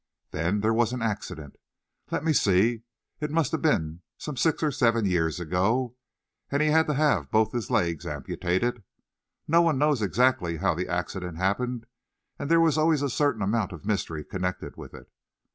Then 0.31 0.61
there 0.61 0.73
was 0.73 0.93
an 0.93 1.03
accident 1.03 1.57
let 2.09 2.23
me 2.23 2.33
see, 2.33 2.81
it 3.19 3.29
must 3.29 3.51
have 3.51 3.61
been 3.61 4.01
some 4.17 4.35
six 4.35 4.63
or 4.63 4.71
seven 4.71 5.05
years 5.05 5.39
ago 5.39 5.95
and 6.49 6.59
he 6.59 6.69
had 6.69 6.87
to 6.87 6.95
have 6.95 7.29
both 7.29 7.51
his 7.51 7.69
legs 7.69 8.07
amputated. 8.07 8.83
No 9.47 9.61
one 9.61 9.77
knows 9.77 10.01
exactly 10.01 10.57
how 10.57 10.73
the 10.73 10.87
accident 10.87 11.37
happened, 11.37 11.85
and 12.39 12.49
there 12.49 12.59
was 12.59 12.79
always 12.79 13.03
a 13.03 13.11
certain 13.11 13.43
amount 13.43 13.73
of 13.73 13.85
mystery 13.85 14.23
connected 14.23 14.75
with 14.75 14.95
it. 14.95 15.07